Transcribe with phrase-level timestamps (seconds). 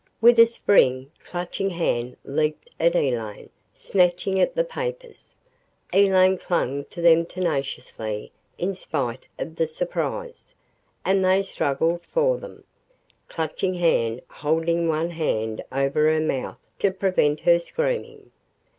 [0.19, 5.35] With a spring, Clutching Hand leaped at Elaine, snatching at the papers.
[5.93, 10.55] Elaine clung to them tenaciously in spite of the surprise,
[11.05, 12.63] and they struggled for them,
[13.27, 18.31] Clutching Hand holding one hand over her mouth to prevent her screaming.